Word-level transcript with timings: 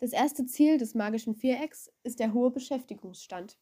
Das 0.00 0.12
erste 0.12 0.46
Ziel 0.46 0.78
des 0.78 0.94
magischen 0.94 1.34
Vierecks 1.34 1.92
ist 2.04 2.20
der 2.20 2.32
hohe 2.32 2.50
Beschäftigungsstand. 2.50 3.58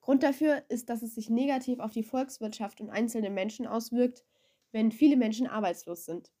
Grund 0.00 0.24
dafür 0.24 0.64
ist, 0.68 0.88
dass 0.88 1.02
es 1.02 1.14
sich 1.14 1.30
negativ 1.30 1.78
auf 1.78 1.92
die 1.92 2.02
Volkswirtschaft 2.02 2.80
und 2.80 2.90
einzelne 2.90 3.30
Menschen 3.30 3.64
auswirkt, 3.64 4.24
wenn 4.72 4.90
viele 4.90 5.16
Menschen 5.16 5.46
arbeitslos 5.46 6.04
sind. 6.04 6.32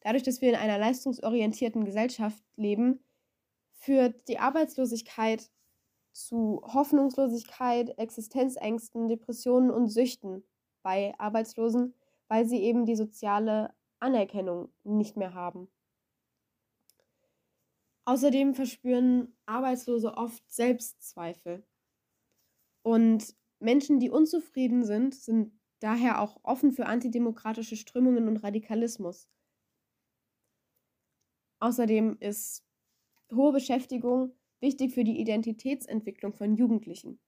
Dadurch, 0.00 0.24
dass 0.24 0.40
wir 0.40 0.48
in 0.48 0.56
einer 0.56 0.78
leistungsorientierten 0.78 1.84
Gesellschaft 1.84 2.42
leben, 2.56 2.98
führt 3.70 4.26
die 4.28 4.40
Arbeitslosigkeit 4.40 5.48
zu 6.12 6.60
Hoffnungslosigkeit, 6.64 7.96
Existenzängsten, 7.98 9.06
Depressionen 9.06 9.70
und 9.70 9.88
Süchten 9.88 10.42
bei 10.82 11.14
Arbeitslosen, 11.18 11.94
weil 12.26 12.46
sie 12.46 12.62
eben 12.62 12.84
die 12.84 12.96
soziale 12.96 13.72
Anerkennung 14.00 14.70
nicht 14.82 15.16
mehr 15.16 15.34
haben. 15.34 15.68
Außerdem 18.06 18.54
verspüren 18.54 19.36
Arbeitslose 19.46 20.14
oft 20.14 20.48
Selbstzweifel. 20.48 21.66
Und 22.82 23.34
Menschen, 23.58 23.98
die 23.98 24.10
unzufrieden 24.10 24.84
sind, 24.84 25.14
sind 25.14 25.52
daher 25.80 26.20
auch 26.20 26.38
offen 26.44 26.70
für 26.70 26.86
antidemokratische 26.86 27.76
Strömungen 27.76 28.28
und 28.28 28.38
Radikalismus. 28.38 29.28
Außerdem 31.58 32.16
ist 32.20 32.64
hohe 33.34 33.52
Beschäftigung 33.52 34.32
wichtig 34.60 34.94
für 34.94 35.02
die 35.02 35.18
Identitätsentwicklung 35.18 36.32
von 36.32 36.54
Jugendlichen. 36.54 37.20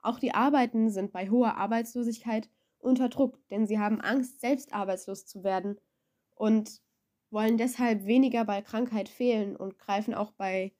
Auch 0.00 0.18
die 0.18 0.34
Arbeitenden 0.34 0.90
sind 0.90 1.12
bei 1.12 1.30
hoher 1.30 1.56
Arbeitslosigkeit 1.56 2.50
unter 2.78 3.08
Druck, 3.08 3.38
denn 3.50 3.66
sie 3.66 3.78
haben 3.78 4.00
Angst, 4.00 4.40
selbst 4.40 4.72
arbeitslos 4.72 5.24
zu 5.24 5.44
werden 5.44 5.80
und 6.34 6.82
wollen 7.30 7.58
deshalb 7.58 8.04
weniger 8.06 8.44
bei 8.44 8.62
Krankheit 8.62 9.08
fehlen 9.08 9.56
und 9.56 9.78
greifen 9.78 10.14
auch 10.14 10.32
bei 10.32 10.74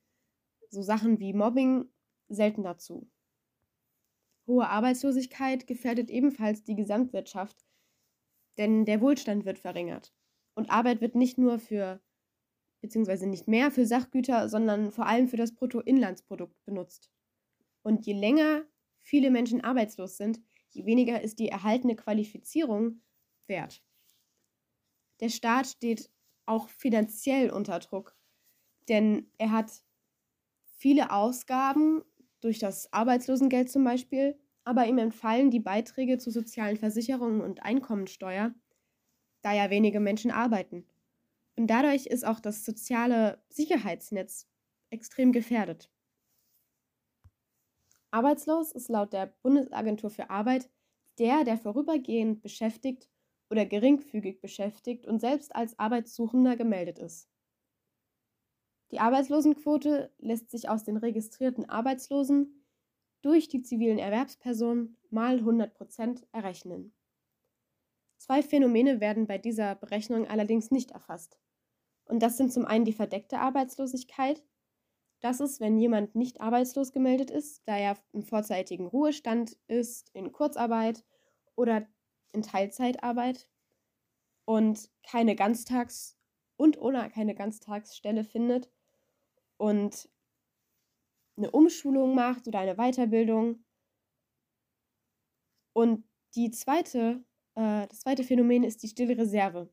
so 0.70 0.82
Sachen 0.82 1.18
wie 1.18 1.32
Mobbing 1.32 1.88
selten 2.28 2.62
dazu. 2.62 3.08
Hohe 4.46 4.68
Arbeitslosigkeit 4.68 5.66
gefährdet 5.66 6.10
ebenfalls 6.10 6.62
die 6.62 6.76
Gesamtwirtschaft, 6.76 7.66
denn 8.58 8.84
der 8.84 9.00
Wohlstand 9.00 9.44
wird 9.44 9.58
verringert. 9.58 10.14
Und 10.54 10.70
Arbeit 10.70 11.00
wird 11.00 11.14
nicht 11.14 11.36
nur 11.36 11.58
für, 11.58 12.00
beziehungsweise 12.80 13.26
nicht 13.26 13.48
mehr 13.48 13.70
für 13.70 13.86
Sachgüter, 13.86 14.48
sondern 14.48 14.92
vor 14.92 15.06
allem 15.06 15.28
für 15.28 15.36
das 15.36 15.54
Bruttoinlandsprodukt 15.54 16.64
benutzt. 16.64 17.10
Und 17.82 18.06
je 18.06 18.14
länger 18.14 18.64
viele 19.00 19.30
Menschen 19.30 19.62
arbeitslos 19.62 20.16
sind, 20.16 20.40
je 20.70 20.86
weniger 20.86 21.20
ist 21.20 21.38
die 21.38 21.48
erhaltene 21.48 21.96
Qualifizierung 21.96 23.02
wert. 23.46 23.82
Der 25.20 25.28
Staat 25.28 25.66
steht 25.66 26.10
auch 26.46 26.68
finanziell 26.68 27.50
unter 27.50 27.78
Druck, 27.80 28.16
denn 28.88 29.30
er 29.38 29.52
hat 29.52 29.82
viele 30.76 31.10
Ausgaben 31.10 32.04
durch 32.40 32.58
das 32.58 32.92
Arbeitslosengeld 32.92 33.70
zum 33.70 33.84
Beispiel, 33.84 34.38
aber 34.64 34.86
ihm 34.86 34.98
entfallen 34.98 35.50
die 35.50 35.60
Beiträge 35.60 36.18
zu 36.18 36.30
sozialen 36.30 36.76
Versicherungen 36.76 37.40
und 37.40 37.62
Einkommensteuer, 37.62 38.54
da 39.42 39.52
ja 39.52 39.70
wenige 39.70 40.00
Menschen 40.00 40.30
arbeiten. 40.30 40.86
Und 41.56 41.68
dadurch 41.68 42.06
ist 42.06 42.26
auch 42.26 42.40
das 42.40 42.64
soziale 42.64 43.42
Sicherheitsnetz 43.48 44.48
extrem 44.90 45.32
gefährdet. 45.32 45.90
Arbeitslos 48.10 48.72
ist 48.72 48.88
laut 48.88 49.12
der 49.12 49.26
Bundesagentur 49.42 50.10
für 50.10 50.30
Arbeit 50.30 50.70
der, 51.18 51.44
der 51.44 51.56
vorübergehend 51.56 52.42
beschäftigt 52.42 53.08
oder 53.50 53.66
geringfügig 53.66 54.40
beschäftigt 54.40 55.06
und 55.06 55.20
selbst 55.20 55.54
als 55.54 55.78
Arbeitssuchender 55.78 56.56
gemeldet 56.56 56.98
ist. 56.98 57.28
Die 58.90 59.00
Arbeitslosenquote 59.00 60.12
lässt 60.18 60.50
sich 60.50 60.68
aus 60.68 60.84
den 60.84 60.96
registrierten 60.96 61.68
Arbeitslosen 61.68 62.64
durch 63.22 63.48
die 63.48 63.62
zivilen 63.62 63.98
Erwerbspersonen 63.98 64.96
mal 65.10 65.38
100 65.38 65.74
Prozent 65.74 66.26
errechnen. 66.32 66.94
Zwei 68.18 68.42
Phänomene 68.42 69.00
werden 69.00 69.26
bei 69.26 69.38
dieser 69.38 69.74
Berechnung 69.74 70.26
allerdings 70.26 70.70
nicht 70.70 70.92
erfasst. 70.92 71.38
Und 72.06 72.22
das 72.22 72.36
sind 72.36 72.52
zum 72.52 72.64
einen 72.64 72.84
die 72.84 72.92
verdeckte 72.92 73.38
Arbeitslosigkeit. 73.38 74.44
Das 75.20 75.40
ist, 75.40 75.60
wenn 75.60 75.78
jemand 75.78 76.14
nicht 76.14 76.40
arbeitslos 76.40 76.92
gemeldet 76.92 77.30
ist, 77.30 77.62
da 77.66 77.76
er 77.76 77.98
im 78.12 78.22
vorzeitigen 78.22 78.86
Ruhestand 78.86 79.58
ist, 79.66 80.10
in 80.14 80.30
Kurzarbeit 80.30 81.04
oder 81.56 81.88
in 82.36 82.42
Teilzeitarbeit 82.42 83.48
und 84.44 84.90
keine 85.02 85.34
Ganztags- 85.34 86.16
und 86.56 86.78
oder 86.78 87.08
keine 87.10 87.34
Ganztagsstelle 87.34 88.24
findet 88.24 88.70
und 89.56 90.08
eine 91.36 91.50
Umschulung 91.50 92.14
macht 92.14 92.46
oder 92.48 92.60
eine 92.60 92.76
Weiterbildung. 92.76 93.64
Und 95.74 96.04
die 96.34 96.50
zweite, 96.50 97.24
äh, 97.54 97.86
das 97.88 98.00
zweite 98.00 98.24
Phänomen 98.24 98.64
ist 98.64 98.82
die 98.82 98.88
stille 98.88 99.18
Reserve. 99.18 99.70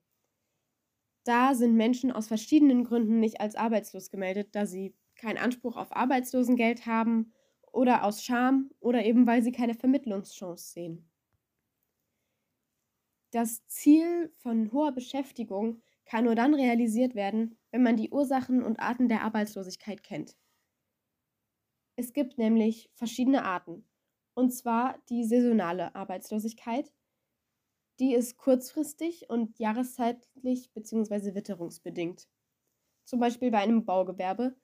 Da 1.26 1.56
sind 1.56 1.76
Menschen 1.76 2.12
aus 2.12 2.28
verschiedenen 2.28 2.84
Gründen 2.84 3.20
nicht 3.20 3.40
als 3.40 3.56
arbeitslos 3.56 4.10
gemeldet, 4.10 4.56
da 4.56 4.66
sie 4.66 4.96
keinen 5.16 5.38
Anspruch 5.38 5.78
auf 5.78 5.96
Arbeitslosengeld 5.96 6.86
haben 6.86 7.34
oder 7.72 8.04
aus 8.04 8.24
Scham 8.24 8.72
oder 8.80 9.06
eben 9.06 9.26
weil 9.26 9.42
sie 9.42 9.54
keine 9.54 9.74
Vermittlungschance 9.74 10.74
sehen. 10.74 11.13
Das 13.34 13.66
Ziel 13.66 14.32
von 14.38 14.72
hoher 14.72 14.92
Beschäftigung 14.92 15.82
kann 16.06 16.26
nur 16.26 16.36
dann 16.36 16.54
realisiert 16.54 17.16
werden, 17.16 17.58
wenn 17.72 17.82
man 17.82 17.98
die 17.98 18.12
Ursachen 18.12 18.62
und 18.62 18.80
Arten 18.80 19.10
der 19.10 19.24
Arbeitslosigkeit 19.24 20.04
kennt. 20.04 20.38
Es 21.96 22.14
gibt 22.14 22.38
nämlich 22.38 22.92
verschiedene 22.94 23.44
Arten, 23.44 23.90
und 24.36 24.52
zwar 24.52 25.02
die 25.10 25.24
saisonale 25.24 25.96
Arbeitslosigkeit, 25.96 26.94
die 28.00 28.14
ist 28.14 28.38
kurzfristig 28.38 29.32
und 29.32 29.58
jahreszeitlich 29.58 30.72
bzw. 30.74 31.34
witterungsbedingt. 31.34 32.30
Zum 33.04 33.20
Beispiel 33.20 33.50
bei 33.50 33.60
einem 33.60 33.84
Baugewerbe, 33.84 34.56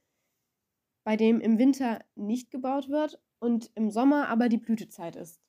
bei 1.04 1.18
dem 1.18 1.42
im 1.42 1.58
Winter 1.58 2.06
nicht 2.14 2.52
gebaut 2.52 2.88
wird 2.90 3.20
und 3.40 3.72
im 3.74 3.90
Sommer 3.90 4.28
aber 4.28 4.48
die 4.48 4.58
Blütezeit 4.58 5.16
ist 5.16 5.42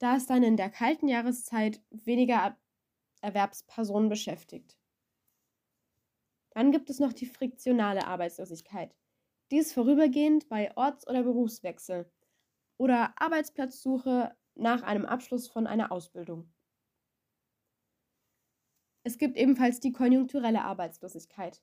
da 0.00 0.16
es 0.16 0.26
dann 0.26 0.42
in 0.42 0.56
der 0.56 0.70
kalten 0.70 1.08
Jahreszeit 1.08 1.82
weniger 1.90 2.56
Erwerbspersonen 3.20 4.08
beschäftigt. 4.08 4.78
Dann 6.52 6.72
gibt 6.72 6.90
es 6.90 6.98
noch 6.98 7.12
die 7.12 7.26
friktionale 7.26 8.06
Arbeitslosigkeit. 8.06 8.96
Die 9.50 9.58
ist 9.58 9.74
vorübergehend 9.74 10.48
bei 10.48 10.74
Orts- 10.76 11.06
oder 11.06 11.22
Berufswechsel 11.22 12.10
oder 12.78 13.12
Arbeitsplatzsuche 13.20 14.34
nach 14.54 14.82
einem 14.82 15.04
Abschluss 15.04 15.48
von 15.48 15.66
einer 15.66 15.92
Ausbildung. 15.92 16.50
Es 19.02 19.18
gibt 19.18 19.36
ebenfalls 19.36 19.80
die 19.80 19.92
konjunkturelle 19.92 20.62
Arbeitslosigkeit. 20.62 21.62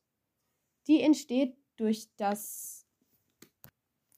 Die 0.86 1.02
entsteht 1.02 1.58
durch 1.76 2.08
das, 2.18 2.86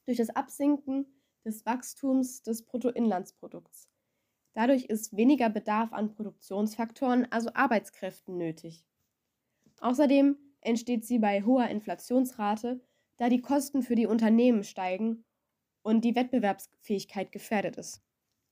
durch 0.06 0.18
das 0.18 0.30
Absinken 0.30 1.06
des 1.46 1.66
Wachstums 1.66 2.44
des 2.44 2.66
Bruttoinlandsprodukts. 2.66 3.90
Dadurch 4.54 4.86
ist 4.86 5.16
weniger 5.16 5.50
Bedarf 5.50 5.94
an 5.94 6.12
Produktionsfaktoren, 6.12 7.32
also 7.32 7.52
Arbeitskräften, 7.54 8.38
nötig. 8.38 8.84
Außerdem 9.80 10.38
entsteht 10.62 11.06
sie 11.06 11.20
bei 11.20 11.44
hoher 11.44 11.68
Inflationsrate, 11.68 12.82
da 13.18 13.30
die 13.30 13.42
Kosten 13.42 13.82
für 13.84 13.96
die 13.96 14.08
Unternehmen 14.08 14.64
steigen 14.64 15.24
und 15.82 16.02
die 16.02 16.16
Wettbewerbsfähigkeit 16.16 17.32
gefährdet 17.32 17.78
ist. 17.78 18.02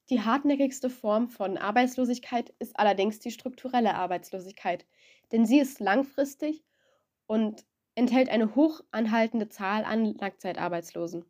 Die 0.09 0.21
hartnäckigste 0.21 0.89
Form 0.89 1.27
von 1.27 1.57
Arbeitslosigkeit 1.57 2.53
ist 2.59 2.79
allerdings 2.79 3.19
die 3.19 3.31
strukturelle 3.31 3.95
Arbeitslosigkeit, 3.95 4.85
denn 5.31 5.45
sie 5.45 5.59
ist 5.59 5.81
langfristig 5.81 6.63
und 7.25 7.65
enthält 7.95 8.29
eine 8.29 8.55
hoch 8.55 8.81
anhaltende 8.91 9.49
Zahl 9.49 9.83
an 9.83 10.05
Langzeitarbeitslosen. 10.15 11.25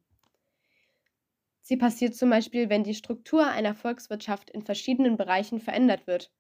Sie 1.68 1.76
passiert 1.76 2.16
zum 2.16 2.30
Beispiel, 2.30 2.70
wenn 2.70 2.86
die 2.86 2.94
Struktur 2.94 3.46
einer 3.46 3.76
Volkswirtschaft 3.76 4.50
in 4.50 4.62
verschiedenen 4.62 5.18
Bereichen 5.18 5.60
verändert 5.60 6.08
wird. 6.08 6.32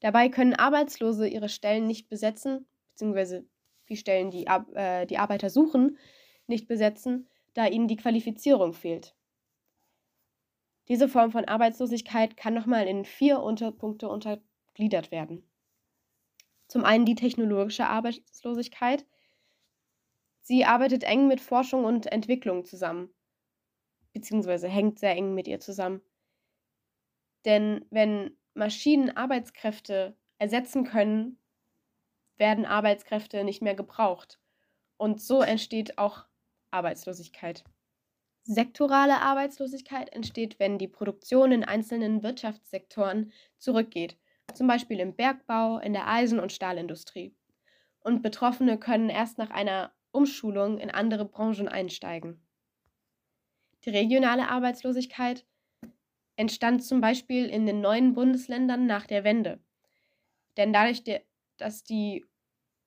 Dabei 0.00 0.30
können 0.30 0.54
Arbeitslose 0.54 1.28
ihre 1.28 1.50
Stellen 1.50 1.86
nicht 1.86 2.08
besetzen, 2.08 2.66
beziehungsweise 2.92 3.46
die 3.90 3.98
Stellen, 3.98 4.30
die 4.30 4.46
äh, 4.46 5.04
die 5.04 5.18
Arbeiter 5.18 5.50
suchen, 5.50 5.98
nicht 6.46 6.66
besetzen, 6.66 7.28
da 7.52 7.66
ihnen 7.66 7.88
die 7.88 7.96
Qualifizierung 7.96 8.72
fehlt. 8.72 9.14
Diese 10.88 11.06
Form 11.06 11.30
von 11.30 11.44
Arbeitslosigkeit 11.44 12.38
kann 12.38 12.54
nochmal 12.54 12.86
in 12.86 13.04
vier 13.04 13.40
Unterpunkte 13.40 14.08
untergliedert 14.08 15.10
werden. 15.10 15.46
Zum 16.68 16.86
einen 16.86 17.04
die 17.04 17.16
technologische 17.16 17.86
Arbeitslosigkeit, 17.86 19.04
Sie 20.42 20.64
arbeitet 20.64 21.04
eng 21.04 21.28
mit 21.28 21.40
Forschung 21.40 21.84
und 21.84 22.06
Entwicklung 22.06 22.64
zusammen, 22.64 23.14
beziehungsweise 24.12 24.68
hängt 24.68 24.98
sehr 24.98 25.12
eng 25.12 25.34
mit 25.34 25.46
ihr 25.46 25.60
zusammen. 25.60 26.00
Denn 27.44 27.86
wenn 27.90 28.36
Maschinen 28.54 29.16
Arbeitskräfte 29.16 30.16
ersetzen 30.38 30.84
können, 30.84 31.38
werden 32.36 32.64
Arbeitskräfte 32.64 33.44
nicht 33.44 33.62
mehr 33.62 33.74
gebraucht. 33.74 34.40
Und 34.96 35.20
so 35.20 35.42
entsteht 35.42 35.98
auch 35.98 36.26
Arbeitslosigkeit. 36.70 37.64
Sektorale 38.42 39.20
Arbeitslosigkeit 39.20 40.12
entsteht, 40.12 40.58
wenn 40.58 40.78
die 40.78 40.88
Produktion 40.88 41.52
in 41.52 41.64
einzelnen 41.64 42.22
Wirtschaftssektoren 42.22 43.32
zurückgeht, 43.58 44.18
zum 44.54 44.66
Beispiel 44.66 44.98
im 44.98 45.14
Bergbau, 45.14 45.78
in 45.78 45.92
der 45.92 46.08
Eisen- 46.08 46.40
und 46.40 46.52
Stahlindustrie. 46.52 47.36
Und 48.00 48.22
Betroffene 48.22 48.78
können 48.78 49.10
erst 49.10 49.38
nach 49.38 49.50
einer 49.50 49.92
Umschulung 50.12 50.78
in 50.78 50.90
andere 50.90 51.24
Branchen 51.24 51.68
einsteigen. 51.68 52.40
Die 53.84 53.90
regionale 53.90 54.48
Arbeitslosigkeit 54.48 55.46
entstand 56.36 56.84
zum 56.84 57.00
Beispiel 57.00 57.46
in 57.46 57.66
den 57.66 57.80
neuen 57.80 58.14
Bundesländern 58.14 58.86
nach 58.86 59.06
der 59.06 59.24
Wende. 59.24 59.60
Denn 60.56 60.72
dadurch, 60.72 61.02
dass 61.56 61.84
die 61.84 62.24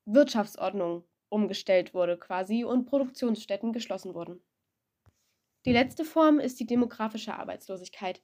Wirtschaftsordnung 0.06 1.04
umgestellt 1.30 1.94
wurde 1.94 2.18
quasi 2.18 2.64
und 2.64 2.86
Produktionsstätten 2.86 3.74
geschlossen 3.74 4.14
wurden. 4.14 4.44
Die 5.66 5.72
letzte 5.72 6.04
Form 6.04 6.40
ist 6.40 6.60
die 6.60 6.66
demografische 6.66 7.36
Arbeitslosigkeit. 7.36 8.22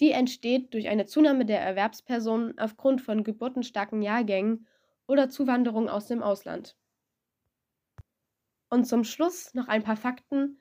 Die 0.00 0.12
entsteht 0.12 0.72
durch 0.72 0.88
eine 0.88 1.06
Zunahme 1.06 1.44
der 1.44 1.60
Erwerbspersonen 1.60 2.58
aufgrund 2.58 3.02
von 3.02 3.24
geburtenstarken 3.24 4.00
Jahrgängen 4.00 4.66
oder 5.06 5.28
Zuwanderung 5.28 5.88
aus 5.88 6.06
dem 6.06 6.22
Ausland. 6.22 6.76
Und 8.72 8.86
zum 8.86 9.04
Schluss 9.04 9.52
noch 9.52 9.68
ein 9.68 9.82
paar 9.82 9.98
Fakten. 9.98 10.58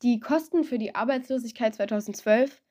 Die 0.00 0.18
Kosten 0.18 0.64
für 0.64 0.78
die 0.78 0.94
Arbeitslosigkeit 0.94 1.74
2012 1.74 2.62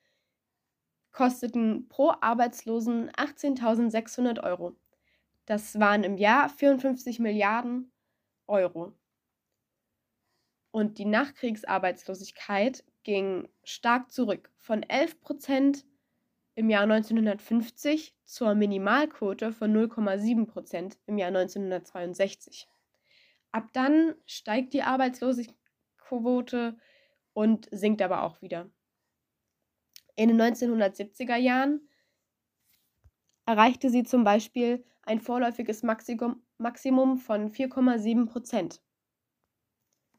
kosteten 1.12 1.86
pro 1.88 2.10
Arbeitslosen 2.20 3.08
18.600 3.12 4.42
Euro. 4.42 4.74
Das 5.46 5.78
waren 5.78 6.02
im 6.02 6.16
Jahr 6.16 6.48
54 6.48 7.20
Milliarden 7.20 7.92
Euro. 8.48 8.98
Und 10.72 10.98
die 10.98 11.04
Nachkriegsarbeitslosigkeit 11.04 12.82
ging 13.04 13.48
stark 13.62 14.10
zurück, 14.10 14.50
von 14.56 14.82
11 14.82 15.20
Prozent 15.20 15.86
im 16.58 16.70
Jahr 16.70 16.82
1950 16.82 18.16
zur 18.24 18.56
Minimalquote 18.56 19.52
von 19.52 19.72
0,7 19.72 20.46
Prozent 20.46 20.98
im 21.06 21.16
Jahr 21.16 21.28
1962. 21.28 22.66
Ab 23.52 23.68
dann 23.72 24.16
steigt 24.26 24.72
die 24.72 24.82
Arbeitslosenquote 24.82 26.76
und 27.32 27.68
sinkt 27.70 28.02
aber 28.02 28.24
auch 28.24 28.42
wieder. 28.42 28.68
In 30.16 30.30
den 30.30 30.42
1970er 30.42 31.36
Jahren 31.36 31.88
erreichte 33.46 33.88
sie 33.88 34.02
zum 34.02 34.24
Beispiel 34.24 34.84
ein 35.02 35.20
vorläufiges 35.20 35.84
Maximum, 35.84 37.18
von 37.18 37.52
4,7 37.52 38.26
Prozent. 38.26 38.82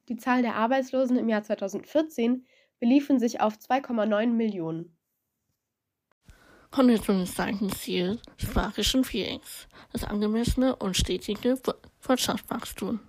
Die 0.08 0.16
Zahl 0.16 0.42
der 0.42 0.56
Arbeitslosen 0.56 1.18
im 1.18 1.28
Jahr 1.28 1.44
2014 1.44 2.48
beliefen 2.80 3.20
sich 3.20 3.42
auf 3.42 3.56
2,9 3.56 4.28
Millionen. 4.28 4.96
Zweiten 6.72 7.72
Ziel 7.72 8.20
sprachlichen 8.38 9.04
Feelings, 9.04 9.68
das 9.92 10.04
angemessene 10.04 10.76
und 10.76 10.96
stetige 10.96 11.58
Wirtschaftswachstum. 12.04 13.00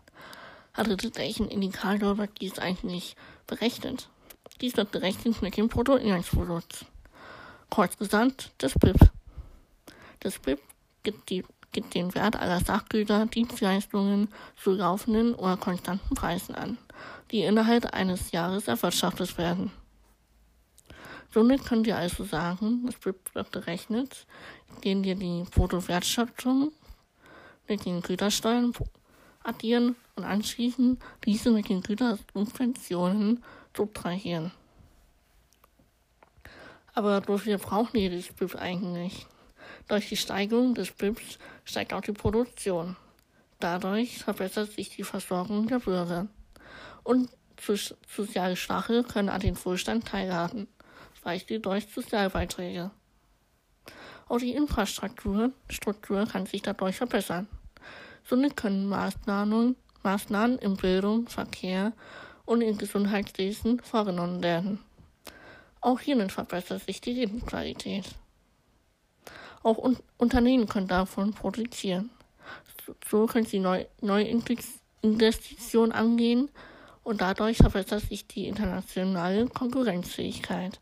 Hatte 0.74 0.96
welchen 1.14 1.48
Indikator 1.48 2.18
wird 2.18 2.40
dies 2.40 2.58
eigentlich 2.58 3.16
berechnet? 3.46 4.08
Dies 4.60 4.76
wird 4.76 4.90
berechnet 4.90 5.42
mit 5.42 5.56
dem 5.56 5.68
Bruttoinlandsprodukt. 5.68 6.86
Kurz 7.68 7.96
gesagt, 7.96 8.52
das 8.58 8.74
BIP. 8.74 9.10
Das 10.20 10.38
BIP 10.38 10.60
gibt, 11.02 11.30
die, 11.30 11.44
gibt 11.72 11.94
den 11.94 12.14
Wert 12.14 12.36
aller 12.36 12.60
Sachgüter, 12.60 13.26
Dienstleistungen 13.26 14.28
zu 14.56 14.72
laufenden 14.72 15.34
oder 15.34 15.56
konstanten 15.56 16.14
Preisen 16.14 16.54
an 16.54 16.78
die 17.30 17.42
innerhalb 17.42 17.94
eines 17.94 18.32
Jahres 18.32 18.68
erwirtschaftet 18.68 19.38
werden. 19.38 19.70
Somit 21.32 21.64
könnt 21.64 21.86
ihr 21.86 21.96
also 21.96 22.24
sagen, 22.24 22.88
es 22.88 23.04
wird 23.04 23.52
berechnet, 23.52 24.26
indem 24.74 25.04
wir 25.04 25.14
die 25.14 25.44
Bruttowertschöpfung 25.50 26.72
mit 27.68 27.84
den 27.84 28.02
Gütersteuern 28.02 28.72
addieren 29.44 29.94
und 30.16 30.24
anschließend 30.24 31.00
diese 31.24 31.50
mit 31.50 31.68
den 31.68 31.82
Gütersubventionen 31.82 33.42
subtrahieren. 33.76 34.50
Aber 36.94 37.22
wofür 37.28 37.58
brauchen 37.58 37.94
wir 37.94 38.10
das 38.10 38.32
BIP 38.32 38.56
eigentlich? 38.56 39.26
Durch 39.88 40.08
die 40.08 40.16
Steigerung 40.16 40.74
des 40.74 40.90
BIPs 40.90 41.38
steigt 41.64 41.92
auch 41.92 42.00
die 42.00 42.12
Produktion. 42.12 42.96
Dadurch 43.60 44.18
verbessert 44.18 44.72
sich 44.72 44.90
die 44.90 45.04
Versorgung 45.04 45.68
der 45.68 45.78
Bürger 45.78 46.26
und 47.04 47.30
sozial 48.08 48.56
Schwache 48.56 49.04
können 49.04 49.28
an 49.28 49.40
den 49.40 49.56
Wohlstand 49.64 50.08
teilhaben, 50.08 50.66
Beispiel 51.20 51.60
durch 51.60 51.86
Sozialbeiträge. 51.86 52.90
Auch 54.28 54.38
die 54.38 54.52
Infrastruktur 54.52 55.52
Struktur 55.68 56.26
kann 56.26 56.46
sich 56.46 56.62
dadurch 56.62 56.96
verbessern. 56.96 57.48
Somit 58.24 58.56
können 58.56 58.88
Maßnahmen, 58.88 59.76
Maßnahmen 60.02 60.58
im 60.58 60.76
Bildung, 60.76 61.28
Verkehr 61.28 61.92
und 62.44 62.62
im 62.62 62.78
Gesundheitswesen 62.78 63.80
vorgenommen 63.80 64.42
werden. 64.42 64.78
Auch 65.80 66.00
hiermit 66.00 66.30
verbessert 66.30 66.84
sich 66.84 67.00
die 67.00 67.12
Lebensqualität. 67.12 68.04
Auch 69.62 69.78
un 69.78 69.96
Unternehmen 70.18 70.68
können 70.68 70.88
davon 70.88 71.32
profitieren. 71.32 72.10
So, 72.86 72.94
so 73.08 73.26
können 73.26 73.46
sie 73.46 73.58
neue 73.58 73.88
neu 74.00 74.22
Investitionen 75.02 75.92
angehen 75.92 76.50
und 77.02 77.20
dadurch 77.20 77.56
verbessert 77.56 78.02
sich 78.02 78.26
die 78.26 78.46
internationale 78.46 79.46
Konkurrenzfähigkeit. 79.48 80.80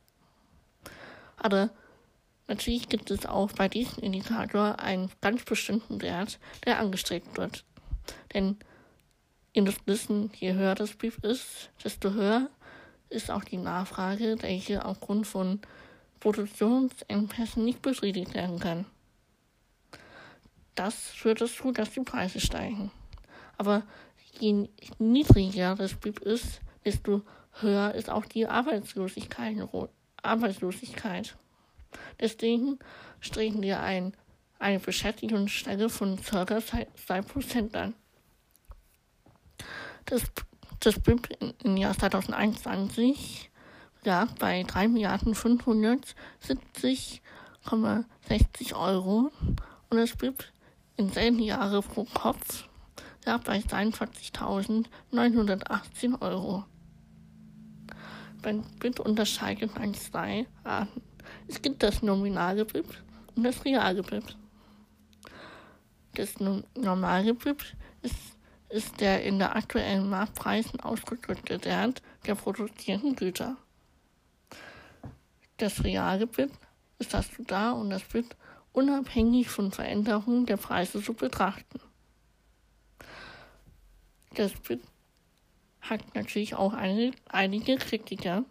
Aber 1.38 1.70
natürlich 2.46 2.88
gibt 2.88 3.10
es 3.10 3.26
auch 3.26 3.52
bei 3.52 3.68
diesem 3.68 4.02
Indikator 4.02 4.78
einen 4.78 5.10
ganz 5.20 5.44
bestimmten 5.44 6.02
Wert, 6.02 6.38
der 6.64 6.78
angestrebt 6.78 7.36
wird. 7.36 7.64
Denn 8.34 8.56
ihr 9.52 9.62
müsst 9.62 9.86
wissen, 9.86 10.30
je 10.38 10.54
höher 10.54 10.74
das 10.74 10.94
Brief 10.94 11.18
ist, 11.18 11.70
desto 11.82 12.12
höher 12.12 12.50
ist 13.10 13.30
auch 13.30 13.44
die 13.44 13.56
Nachfrage, 13.56 14.36
welche 14.40 14.84
aufgrund 14.84 15.26
von 15.26 15.60
Produktionsengpässen 16.20 17.64
nicht 17.64 17.82
befriedigt 17.82 18.34
werden 18.34 18.58
kann. 18.58 18.86
Das 20.74 20.94
führt 20.94 21.40
dazu, 21.40 21.72
dass 21.72 21.90
die 21.90 22.00
Preise 22.00 22.40
steigen. 22.40 22.90
Aber 23.56 23.82
je 24.38 24.68
niedriger 24.98 25.74
das 25.74 25.94
BIP 25.94 26.20
ist, 26.20 26.60
desto 26.84 27.22
höher 27.60 27.94
ist 27.94 28.10
auch 28.10 28.24
die 28.24 28.46
Arbeitslosigkeit. 28.46 29.56
Arbeitslosigkeit. 30.22 31.36
Deswegen 32.20 32.78
streben 33.20 33.62
wir 33.62 33.80
ein, 33.80 34.12
eine 34.58 34.78
Beschäftigungsstelle 34.78 35.88
von 35.88 36.20
ca. 36.22 36.42
2% 36.42 37.74
an. 37.74 37.94
Das, 40.04 40.24
das 40.80 41.00
BIP 41.00 41.30
im 41.62 41.76
Jahr 41.76 41.96
2021 41.96 43.50
lag 44.04 44.30
bei 44.38 44.62
3 44.62 44.86
Milliarden 44.88 45.34
570,60 45.34 47.20
Euro 48.74 49.30
und 49.90 49.96
das 49.96 50.16
BIP 50.16 50.44
in 50.96 51.10
selben 51.10 51.40
Jahre 51.40 51.82
pro 51.82 52.04
Kopf 52.04 52.68
lag 53.24 53.42
bei 53.44 53.58
43.918 53.58 56.22
Euro. 56.22 56.64
Beim 58.42 58.62
BIP 58.78 59.00
unterscheidet 59.00 59.76
man 59.78 59.94
zwei 59.94 60.46
Arten. 60.64 61.02
Es 61.48 61.60
gibt 61.60 61.82
das 61.82 62.02
nominale 62.02 62.64
BIP 62.64 62.86
und 63.34 63.44
das 63.44 63.64
reale 63.64 64.02
BIP. 64.02 64.24
Das 66.14 66.34
normale 66.74 67.34
BIP 67.34 67.62
ist, 68.02 68.16
ist 68.68 69.00
der 69.00 69.24
in 69.24 69.38
der 69.38 69.56
aktuellen 69.56 70.08
Marktpreisen 70.08 70.80
ausgedrückte 70.80 71.64
Wert 71.64 72.02
der 72.26 72.34
produzierten 72.34 73.16
Güter. 73.16 73.56
Das 75.56 75.82
reale 75.84 76.26
BIP 76.26 76.52
ist 76.98 77.14
dazu 77.14 77.42
da, 77.44 77.72
um 77.72 77.90
das 77.90 78.02
BIP 78.04 78.34
unabhängig 78.72 79.48
von 79.48 79.72
Veränderungen 79.72 80.46
der 80.46 80.56
Preise 80.56 81.02
zu 81.02 81.14
betrachten. 81.14 81.80
Das 84.34 84.52
hat 85.80 86.14
natürlich 86.14 86.54
auch 86.54 86.72
eine, 86.72 87.12
einige 87.28 87.76
Kritiker, 87.76 88.44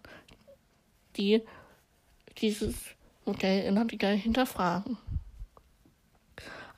die 1.16 1.42
dieses 2.38 2.76
Modell 3.26 3.66
immer 3.66 3.90
wieder 3.90 4.10
hinterfragen. 4.10 4.98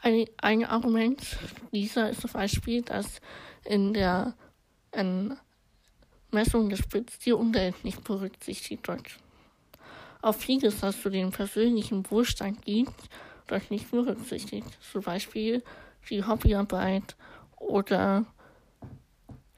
Ein, 0.01 0.25
ein 0.37 0.65
Argument 0.65 1.21
dieser 1.71 2.09
ist 2.09 2.21
zum 2.21 2.31
Beispiel, 2.31 2.81
dass 2.81 3.21
in 3.65 3.93
der 3.93 4.33
in 4.91 5.37
Messung 6.31 6.69
des 6.69 6.87
Bits 6.87 7.19
die 7.19 7.33
Umwelt 7.33 7.83
nicht 7.83 8.03
berücksichtigt 8.03 8.87
wird. 8.87 9.03
Auf 10.21 10.37
vieles, 10.37 10.81
was 10.81 11.01
zu 11.01 11.09
dem 11.09 11.31
persönlichen 11.31 12.09
Wohlstand 12.09 12.65
gibt, 12.65 13.09
wird 13.47 13.71
nicht 13.71 13.89
berücksichtigt. 13.91 14.67
Zum 14.91 15.01
Beispiel 15.01 15.63
die 16.09 16.25
Hobbyarbeit 16.25 17.15
oder 17.57 18.25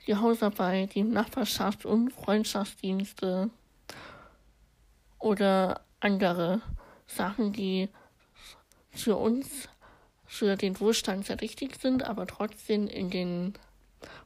die 0.08 0.15
Hausarbeit, 0.15 0.96
die 0.96 1.03
Nachbarschafts- 1.03 1.86
und 1.86 2.12
Freundschaftsdienste 2.12 3.50
oder 5.20 5.81
andere 6.00 6.62
Sachen, 7.08 7.53
die 7.53 7.89
für 8.91 9.15
uns, 9.15 9.70
für 10.25 10.55
den 10.55 10.79
Wohlstand 10.79 11.25
sehr 11.25 11.41
wichtig 11.41 11.75
sind, 11.79 12.03
aber 12.03 12.25
trotzdem 12.25 12.88
in 12.88 13.10
den 13.10 13.53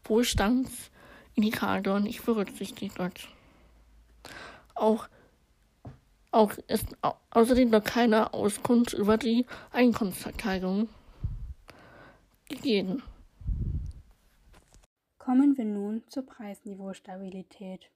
Wohlstandsindikatoren 0.05 2.03
nicht 2.03 2.25
berücksichtigt 2.25 2.98
wird. 2.98 3.27
Auch, 4.74 5.08
auch 6.32 6.51
ist 6.67 6.88
außerdem 7.32 7.70
noch 7.70 7.84
keine 7.84 8.34
Auskunft 8.34 8.94
über 8.94 9.17
die 9.17 9.46
Einkommensverteilung 9.72 10.89
gegeben. 12.50 13.03
Kommen 15.25 15.58
wir 15.58 15.65
nun 15.65 16.03
zur 16.08 16.24
Preisniveaustabilität. 16.24 17.89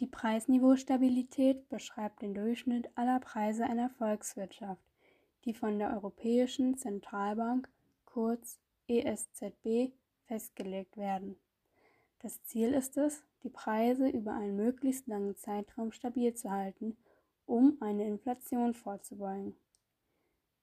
Die 0.00 0.08
Preisniveaustabilität 0.08 1.68
beschreibt 1.68 2.22
den 2.22 2.34
Durchschnitt 2.34 2.90
aller 2.96 3.20
Preise 3.20 3.62
einer 3.62 3.90
Volkswirtschaft, 3.90 4.82
die 5.44 5.54
von 5.54 5.78
der 5.78 5.92
Europäischen 5.92 6.76
Zentralbank 6.76 7.70
kurz 8.06 8.58
ESZB 8.88 9.92
festgelegt 10.24 10.96
werden. 10.96 11.36
Das 12.18 12.42
Ziel 12.42 12.72
ist 12.74 12.96
es, 12.96 13.22
die 13.44 13.50
Preise 13.50 14.08
über 14.08 14.32
einen 14.32 14.56
möglichst 14.56 15.06
langen 15.06 15.36
Zeitraum 15.36 15.92
stabil 15.92 16.34
zu 16.34 16.50
halten, 16.50 16.96
um 17.46 17.76
eine 17.78 18.04
Inflation 18.04 18.74
vorzubeugen. 18.74 19.54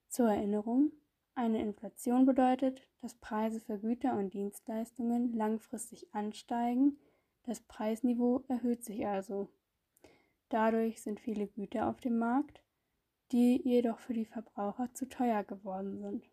Zur 0.10 0.28
Erinnerung, 0.28 0.92
eine 1.38 1.62
Inflation 1.62 2.26
bedeutet, 2.26 2.82
dass 3.02 3.14
Preise 3.16 3.60
für 3.60 3.78
Güter 3.78 4.18
und 4.18 4.34
Dienstleistungen 4.34 5.34
langfristig 5.34 6.14
ansteigen, 6.14 6.98
das 7.44 7.62
Preisniveau 7.62 8.44
erhöht 8.48 8.84
sich 8.84 9.06
also. 9.08 9.48
Dadurch 10.50 11.02
sind 11.02 11.20
viele 11.20 11.48
Güter 11.48 11.88
auf 11.88 12.02
dem 12.02 12.18
Markt, 12.18 12.62
die 13.32 13.62
jedoch 13.64 14.00
für 14.00 14.14
die 14.14 14.26
Verbraucher 14.26 14.94
zu 14.94 15.08
teuer 15.08 15.44
geworden 15.44 16.00
sind. 16.00 16.30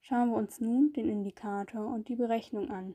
Schauen 0.00 0.30
wir 0.30 0.36
uns 0.36 0.60
nun 0.60 0.92
den 0.92 1.08
Indikator 1.08 1.86
und 1.86 2.08
die 2.08 2.16
Berechnung 2.16 2.70
an. 2.70 2.94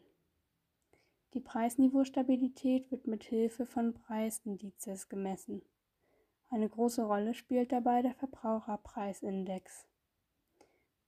Die 1.34 1.40
Preisniveaustabilität 1.40 2.90
wird 2.92 3.08
mit 3.08 3.24
Hilfe 3.24 3.66
von 3.66 3.94
Preisindizes 3.94 5.10
gemessen. 5.10 5.64
Eine 6.50 6.70
große 6.70 7.04
Rolle 7.04 7.34
spielt 7.36 7.72
dabei 7.72 8.02
der 8.02 8.16
Verbraucherpreisindex. 8.16 9.89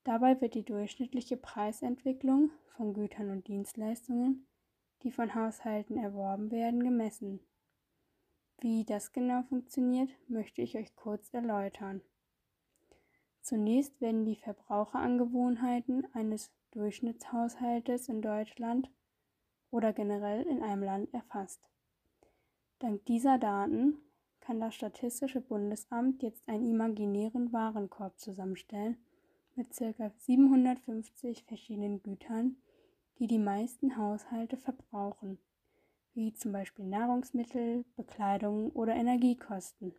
Dabei 0.04 0.42
wird 0.42 0.56
die 0.56 0.66
durchschnittliche 0.66 1.38
Preisentwicklung 1.38 2.52
von 2.76 2.94
Gütern 2.94 3.30
und 3.30 3.48
Dienstleistungen, 3.48 4.48
die 5.04 5.12
von 5.12 5.36
Haushalten 5.36 5.98
erworben 5.98 6.52
werden, 6.52 6.84
gemessen. 6.84 7.40
Wie 8.60 8.84
das 8.84 9.12
genau 9.12 9.44
funktioniert, 9.44 10.10
möchte 10.28 10.62
ich 10.62 10.78
euch 10.78 10.96
kurz 10.96 11.34
erläutern. 11.34 12.02
Zunächst 13.42 14.00
werden 14.02 14.26
die 14.26 14.36
Verbraucherangewohnheiten 14.36 16.08
eines 16.14 16.52
Durchschnittshaushaltes 16.72 18.08
in 18.08 18.22
Deutschland 18.22 18.90
oder 19.72 19.94
generell 19.94 20.44
in 20.44 20.62
einem 20.62 20.84
Land 20.84 21.14
erfasst. 21.14 21.68
Dank 22.80 23.06
dieser 23.06 23.38
Daten 23.38 23.98
kann 24.40 24.60
das 24.60 24.76
Statistische 24.76 25.42
Bundesamt 25.42 26.24
jetzt 26.24 26.48
einen 26.48 26.66
imaginären 26.66 27.52
Warenkorb 27.54 28.20
zusammenstellen, 28.20 28.98
mit 29.62 29.76
ca. 29.78 30.12
750 30.18 31.44
verschiedenen 31.44 32.02
Gütern, 32.02 32.56
die 33.20 33.28
die 33.28 33.38
meisten 33.38 33.96
Haushalte 33.96 34.58
verbrauchen, 34.58 35.38
wie 36.16 36.34
zum 36.34 36.52
Beispiel 36.52 36.86
Nahrungsmittel, 36.86 37.86
Bekleidung 37.96 38.72
oder 38.72 38.96
Energiekosten. 38.96 39.94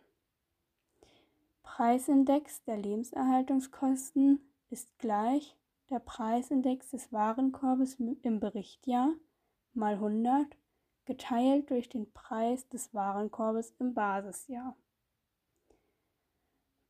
Preisindex 1.63 2.63
der 2.65 2.77
Lebenserhaltungskosten 2.77 4.41
ist 4.69 4.99
gleich 4.99 5.57
der 5.89 5.99
Preisindex 5.99 6.91
des 6.91 7.11
Warenkorbes 7.13 7.95
im 7.95 8.39
Berichtjahr 8.39 9.15
mal 9.73 9.95
100 9.95 10.47
geteilt 11.07 11.71
durch 11.71 11.89
den 11.89 12.13
Preis 12.13 12.69
des 12.69 12.93
Warenkorbes 12.93 13.75
im 13.79 13.95
Basisjahr. 13.95 14.77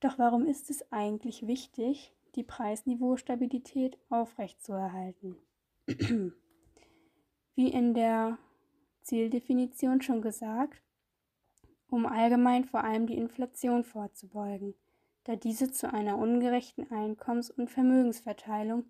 Doch 0.00 0.18
warum 0.18 0.46
ist 0.46 0.70
es 0.70 0.90
eigentlich 0.92 1.46
wichtig, 1.46 2.12
die 2.34 2.42
Preisniveaustabilität 2.42 3.96
aufrechtzuerhalten? 4.10 5.36
Wie 7.54 7.68
in 7.68 7.94
der 7.94 8.38
Zieldefinition 9.02 10.02
schon 10.02 10.22
gesagt, 10.22 10.82
um 11.88 12.06
allgemein 12.06 12.64
vor 12.64 12.82
allem 12.82 13.06
die 13.06 13.16
Inflation 13.16 13.84
vorzubeugen, 13.84 14.74
da 15.24 15.36
diese 15.36 15.70
zu 15.70 15.92
einer 15.92 16.18
ungerechten 16.18 16.90
Einkommens- 16.90 17.50
und 17.50 17.70
Vermögensverteilung 17.70 18.84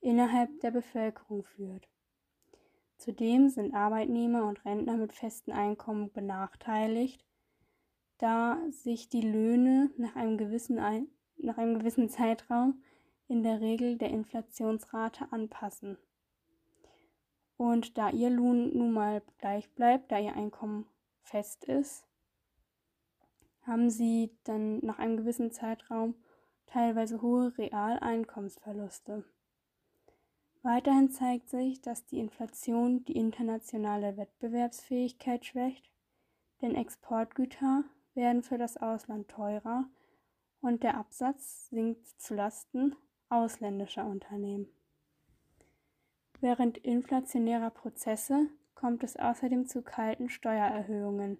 innerhalb 0.00 0.60
der 0.60 0.70
Bevölkerung 0.70 1.42
führt. 1.42 1.88
Zudem 2.98 3.48
sind 3.48 3.74
Arbeitnehmer 3.74 4.44
und 4.44 4.64
Rentner 4.64 4.96
mit 4.96 5.12
festen 5.12 5.52
Einkommen 5.52 6.12
benachteiligt, 6.12 7.24
da 8.18 8.58
sich 8.70 9.08
die 9.08 9.20
Löhne 9.20 9.90
nach 9.98 10.16
einem 10.16 10.38
gewissen, 10.38 10.78
Ein 10.78 11.08
nach 11.38 11.58
einem 11.58 11.78
gewissen 11.78 12.08
Zeitraum 12.08 12.82
in 13.28 13.42
der 13.42 13.60
Regel 13.60 13.98
der 13.98 14.10
Inflationsrate 14.10 15.30
anpassen. 15.32 15.98
Und 17.56 17.96
da 17.96 18.10
ihr 18.10 18.30
Lohn 18.30 18.76
nun 18.76 18.92
mal 18.92 19.22
gleich 19.38 19.70
bleibt, 19.70 20.12
da 20.12 20.18
ihr 20.18 20.34
Einkommen 20.34 20.86
fest 21.22 21.64
ist, 21.64 22.06
haben 23.62 23.90
sie 23.90 24.30
dann 24.44 24.78
nach 24.80 24.98
einem 24.98 25.16
gewissen 25.16 25.50
Zeitraum 25.50 26.14
teilweise 26.66 27.22
hohe 27.22 27.56
Realeinkommensverluste. 27.56 29.24
Weiterhin 30.62 31.10
zeigt 31.10 31.48
sich, 31.48 31.80
dass 31.80 32.04
die 32.06 32.18
Inflation 32.18 33.04
die 33.04 33.16
internationale 33.16 34.16
Wettbewerbsfähigkeit 34.16 35.46
schwächt, 35.46 35.90
denn 36.60 36.74
Exportgüter 36.74 37.84
werden 38.14 38.42
für 38.42 38.58
das 38.58 38.76
Ausland 38.76 39.28
teurer 39.28 39.84
und 40.60 40.82
der 40.82 40.96
Absatz 40.96 41.68
sinkt 41.68 42.06
zulasten 42.20 42.96
ausländischer 43.28 44.06
Unternehmen. 44.06 44.68
Während 46.40 46.78
inflationärer 46.78 47.70
Prozesse 47.70 48.48
kommt 48.74 49.02
es 49.02 49.16
außerdem 49.16 49.66
zu 49.66 49.82
kalten 49.82 50.28
Steuererhöhungen. 50.28 51.38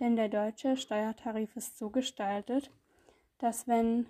Denn 0.00 0.16
der 0.16 0.28
deutsche 0.28 0.76
Steuertarif 0.76 1.54
ist 1.56 1.78
so 1.78 1.90
gestaltet, 1.90 2.70
dass 3.38 3.68
wenn 3.68 4.06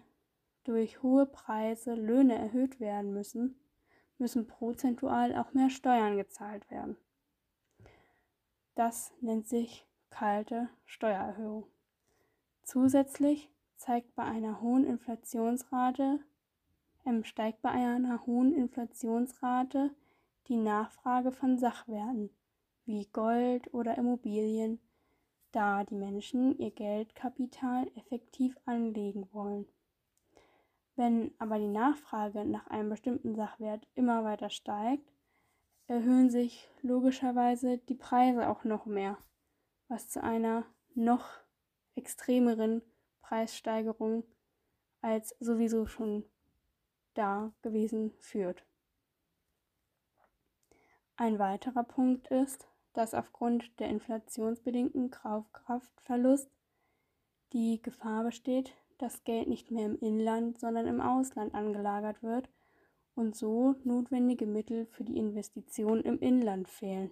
durch 0.64 1.02
hohe 1.02 1.26
Preise 1.26 1.94
Löhne 1.94 2.36
erhöht 2.36 2.78
werden 2.78 3.12
müssen, 3.12 3.58
müssen 4.18 4.46
prozentual 4.46 5.34
auch 5.34 5.52
mehr 5.54 5.70
Steuern 5.70 6.16
gezahlt 6.16 6.70
werden. 6.70 6.96
Das 8.74 9.12
nennt 9.20 9.48
sich 9.48 9.86
kalte 10.10 10.68
Steuererhöhung. 10.84 11.66
Zusätzlich 12.62 13.50
zeigt 13.76 14.14
bei 14.14 14.24
einer 14.24 14.60
hohen 14.60 14.84
Inflationsrate 14.84 16.20
steigt 17.24 17.62
bei 17.62 17.70
einer 17.70 18.26
hohen 18.26 18.54
Inflationsrate 18.54 19.94
die 20.46 20.56
Nachfrage 20.56 21.32
von 21.32 21.58
Sachwerten 21.58 22.30
wie 22.84 23.06
Gold 23.06 23.72
oder 23.74 23.96
Immobilien, 23.98 24.80
da 25.52 25.84
die 25.84 25.94
Menschen 25.94 26.58
ihr 26.58 26.70
Geldkapital 26.70 27.90
effektiv 27.96 28.56
anlegen 28.64 29.28
wollen. 29.32 29.66
Wenn 30.96 31.32
aber 31.38 31.58
die 31.58 31.68
Nachfrage 31.68 32.44
nach 32.44 32.66
einem 32.68 32.90
bestimmten 32.90 33.34
Sachwert 33.34 33.86
immer 33.94 34.24
weiter 34.24 34.50
steigt, 34.50 35.12
erhöhen 35.86 36.30
sich 36.30 36.68
logischerweise 36.82 37.78
die 37.78 37.94
Preise 37.94 38.48
auch 38.48 38.64
noch 38.64 38.84
mehr, 38.86 39.18
was 39.88 40.08
zu 40.08 40.22
einer 40.22 40.66
noch 40.94 41.26
extremeren 41.94 42.82
Preissteigerung 43.20 44.24
als 45.00 45.34
sowieso 45.40 45.86
schon 45.86 46.24
da 47.18 47.52
gewesen 47.62 48.12
führt. 48.20 48.64
Ein 51.16 51.38
weiterer 51.38 51.82
Punkt 51.82 52.28
ist, 52.28 52.68
dass 52.92 53.14
aufgrund 53.14 53.80
der 53.80 53.88
inflationsbedingten 53.88 55.10
Kaufkraftverlust 55.10 56.50
die 57.52 57.80
Gefahr 57.82 58.22
besteht, 58.24 58.74
dass 58.98 59.24
Geld 59.24 59.48
nicht 59.48 59.70
mehr 59.70 59.86
im 59.86 59.98
Inland, 59.98 60.60
sondern 60.60 60.86
im 60.86 61.00
Ausland 61.00 61.54
angelagert 61.54 62.22
wird 62.22 62.50
und 63.14 63.34
so 63.36 63.76
notwendige 63.84 64.44
Mittel 64.46 64.84
für 64.86 65.04
die 65.04 65.16
Investition 65.16 66.02
im 66.02 66.18
Inland 66.20 66.68
fehlen. 66.68 67.10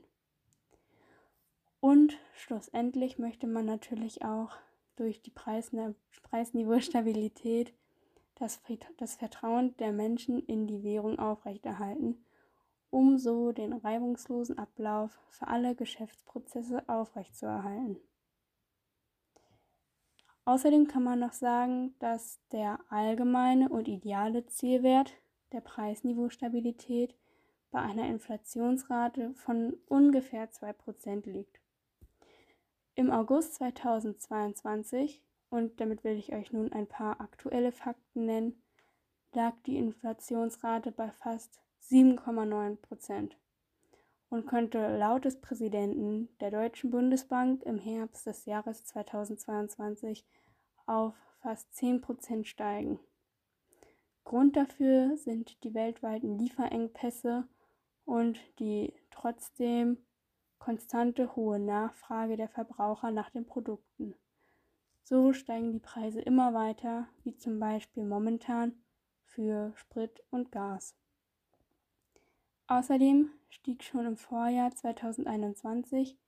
Und 1.80 2.18
schlussendlich 2.34 3.18
möchte 3.18 3.46
man 3.46 3.64
natürlich 3.66 4.24
auch 4.24 4.56
durch 4.96 5.22
die 5.22 5.30
Preisniveaustabilität 5.30 7.72
das, 8.36 8.60
das 8.98 9.16
Vertrauen 9.16 9.76
der 9.78 9.92
Menschen 9.92 10.38
in 10.46 10.66
die 10.66 10.82
Währung 10.82 11.18
aufrechterhalten, 11.18 12.24
um 12.90 13.18
so 13.18 13.52
den 13.52 13.72
reibungslosen 13.72 14.58
Ablauf 14.58 15.18
für 15.30 15.48
alle 15.48 15.74
Geschäftsprozesse 15.74 16.88
aufrechtzuerhalten. 16.88 17.98
Außerdem 20.44 20.86
kann 20.86 21.02
man 21.02 21.18
noch 21.18 21.32
sagen, 21.32 21.96
dass 21.98 22.38
der 22.52 22.78
allgemeine 22.88 23.68
und 23.68 23.88
ideale 23.88 24.46
Zielwert 24.46 25.12
der 25.52 25.60
Preisniveaustabilität 25.60 27.16
bei 27.72 27.80
einer 27.80 28.08
Inflationsrate 28.08 29.34
von 29.34 29.76
ungefähr 29.88 30.50
2% 30.50 31.28
liegt. 31.28 31.60
Im 32.94 33.10
August 33.10 33.54
2022, 33.56 35.20
und 35.50 35.80
damit 35.80 36.04
will 36.04 36.16
ich 36.16 36.32
euch 36.32 36.52
nun 36.52 36.72
ein 36.72 36.86
paar 36.86 37.20
aktuelle 37.20 37.72
Fakten 37.72 38.26
nennen, 38.26 38.62
lag 39.32 39.54
die 39.66 39.76
Inflationsrate 39.76 40.92
bei 40.92 41.10
fast 41.10 41.60
7,9% 41.82 43.32
und 44.28 44.46
könnte 44.46 44.96
laut 44.96 45.24
des 45.24 45.40
Präsidenten 45.40 46.28
der 46.40 46.50
Deutschen 46.50 46.90
Bundesbank 46.90 47.62
im 47.62 47.78
Herbst 47.78 48.26
des 48.26 48.44
Jahres 48.44 48.84
2022 48.84 50.26
auf 50.86 51.14
fast 51.40 51.72
10% 51.74 52.44
steigen. 52.44 52.98
Grund 54.24 54.56
dafür 54.56 55.16
sind 55.16 55.62
die 55.62 55.74
weltweiten 55.74 56.38
Lieferengpässe 56.38 57.46
und 58.04 58.40
die 58.58 58.92
trotzdem 59.10 59.98
konstante 60.58 61.36
hohe 61.36 61.60
Nachfrage 61.60 62.36
der 62.36 62.48
Verbraucher 62.48 63.12
nach 63.12 63.30
den 63.30 63.46
Produkten. 63.46 64.16
So 65.08 65.32
steigen 65.32 65.70
die 65.70 65.78
Preise 65.78 66.20
immer 66.20 66.52
weiter, 66.52 67.06
wie 67.22 67.36
zum 67.36 67.60
Beispiel 67.60 68.02
momentan 68.02 68.72
für 69.22 69.72
Sprit 69.76 70.20
und 70.30 70.50
Gas. 70.50 70.96
Außerdem 72.66 73.30
stieg 73.48 73.84
schon 73.84 74.04
im 74.04 74.16
Vorjahr 74.16 74.74
2021 74.74 76.18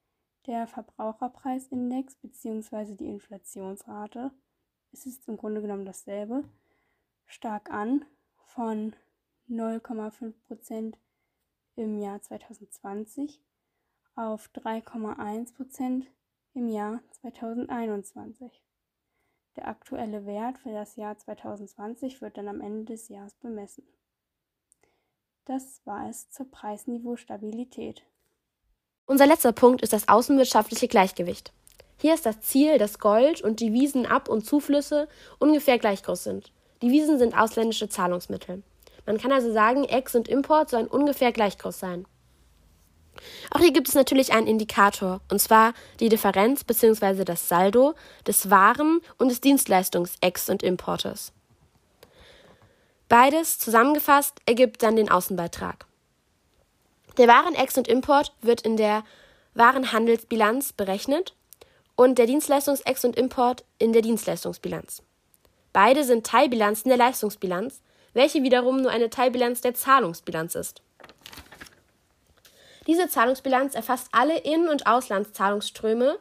der 0.46 0.68
Verbraucherpreisindex 0.68 2.14
bzw. 2.18 2.94
die 2.94 3.08
Inflationsrate, 3.08 4.30
es 4.92 5.06
ist 5.06 5.26
im 5.26 5.36
Grunde 5.38 5.60
genommen 5.60 5.84
dasselbe, 5.84 6.44
stark 7.26 7.72
an 7.72 8.04
von 8.46 8.94
0,5 9.50 10.34
Prozent 10.46 10.98
im 11.74 11.98
Jahr 11.98 12.22
2020 12.22 13.42
auf 14.14 14.48
3,1 14.54 15.56
Prozent 15.56 16.06
im 16.54 16.68
Jahr 16.68 17.00
2021. 17.10 18.62
Der 19.58 19.66
aktuelle 19.66 20.24
Wert 20.24 20.56
für 20.60 20.70
das 20.70 20.94
Jahr 20.94 21.18
2020 21.18 22.22
wird 22.22 22.36
dann 22.36 22.46
am 22.46 22.60
Ende 22.60 22.84
des 22.92 23.08
Jahres 23.08 23.34
bemessen. 23.34 23.82
Das 25.46 25.80
war 25.84 26.08
es 26.08 26.30
zur 26.30 26.48
Preisniveau-Stabilität. 26.48 28.04
Unser 29.06 29.26
letzter 29.26 29.50
Punkt 29.50 29.82
ist 29.82 29.92
das 29.92 30.06
außenwirtschaftliche 30.06 30.86
Gleichgewicht. 30.86 31.52
Hier 31.96 32.14
ist 32.14 32.24
das 32.24 32.40
Ziel, 32.40 32.78
dass 32.78 33.00
Gold 33.00 33.40
und 33.42 33.58
Devisenab- 33.60 34.28
und 34.28 34.46
Zuflüsse 34.46 35.08
ungefähr 35.40 35.80
gleich 35.80 36.04
groß 36.04 36.22
sind. 36.22 36.52
Devisen 36.80 37.18
sind 37.18 37.36
ausländische 37.36 37.88
Zahlungsmittel. 37.88 38.62
Man 39.06 39.18
kann 39.18 39.32
also 39.32 39.52
sagen, 39.52 39.82
Ex- 39.82 40.14
und 40.14 40.28
Import 40.28 40.70
sollen 40.70 40.86
ungefähr 40.86 41.32
gleich 41.32 41.58
groß 41.58 41.80
sein. 41.80 42.06
Auch 43.50 43.60
hier 43.60 43.72
gibt 43.72 43.88
es 43.88 43.94
natürlich 43.94 44.32
einen 44.32 44.46
Indikator, 44.46 45.20
und 45.30 45.40
zwar 45.40 45.72
die 46.00 46.08
Differenz 46.08 46.64
bzw. 46.64 47.24
das 47.24 47.48
Saldo 47.48 47.94
des 48.26 48.50
Waren- 48.50 49.00
und 49.18 49.28
des 49.28 49.40
Dienstleistungs-Ex- 49.40 50.50
und 50.50 50.62
Importes. 50.62 51.32
Beides 53.08 53.58
zusammengefasst 53.58 54.34
ergibt 54.46 54.82
dann 54.82 54.96
den 54.96 55.10
Außenbeitrag. 55.10 55.86
Der 57.16 57.26
Waren-Ex- 57.26 57.78
und 57.78 57.88
Import 57.88 58.32
wird 58.42 58.60
in 58.60 58.76
der 58.76 59.02
Warenhandelsbilanz 59.54 60.72
berechnet 60.72 61.34
und 61.96 62.18
der 62.18 62.26
Dienstleistungs-Ex- 62.26 63.04
und 63.04 63.16
Import 63.16 63.64
in 63.78 63.92
der 63.92 64.02
Dienstleistungsbilanz. 64.02 65.02
Beide 65.72 66.04
sind 66.04 66.26
Teilbilanzen 66.26 66.90
der 66.90 66.98
Leistungsbilanz, 66.98 67.80
welche 68.12 68.42
wiederum 68.42 68.82
nur 68.82 68.90
eine 68.90 69.10
Teilbilanz 69.10 69.60
der 69.60 69.74
Zahlungsbilanz 69.74 70.54
ist. 70.54 70.82
Diese 72.88 73.06
Zahlungsbilanz 73.06 73.74
erfasst 73.74 74.08
alle 74.12 74.38
In- 74.38 74.66
und 74.66 74.86
Auslandszahlungsströme 74.86 76.18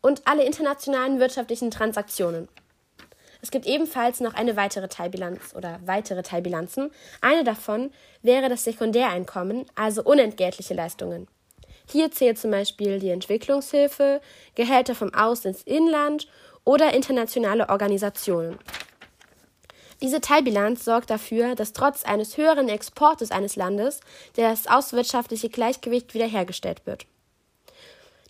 und 0.00 0.22
alle 0.26 0.44
internationalen 0.44 1.18
wirtschaftlichen 1.18 1.72
Transaktionen. 1.72 2.48
Es 3.42 3.50
gibt 3.50 3.66
ebenfalls 3.66 4.20
noch 4.20 4.32
eine 4.32 4.56
weitere 4.56 4.88
Teilbilanz 4.88 5.54
oder 5.56 5.80
weitere 5.84 6.22
Teilbilanzen. 6.22 6.92
Eine 7.20 7.42
davon 7.42 7.90
wäre 8.22 8.48
das 8.48 8.62
Sekundäreinkommen, 8.62 9.66
also 9.74 10.02
unentgeltliche 10.04 10.72
Leistungen. 10.72 11.26
Hier 11.86 12.10
zählt 12.12 12.38
zum 12.38 12.52
Beispiel 12.52 13.00
die 13.00 13.10
Entwicklungshilfe, 13.10 14.20
Gehälter 14.54 14.94
vom 14.94 15.12
Aus 15.12 15.44
ins 15.44 15.62
Inland 15.62 16.28
oder 16.64 16.94
internationale 16.94 17.68
Organisationen. 17.68 18.58
Diese 20.02 20.20
Teilbilanz 20.20 20.84
sorgt 20.84 21.10
dafür, 21.10 21.54
dass 21.54 21.72
trotz 21.72 22.04
eines 22.04 22.36
höheren 22.36 22.68
Exportes 22.68 23.30
eines 23.30 23.56
Landes 23.56 24.00
das 24.34 24.66
außenwirtschaftliche 24.66 25.48
Gleichgewicht 25.48 26.14
wiederhergestellt 26.14 26.84
wird. 26.86 27.06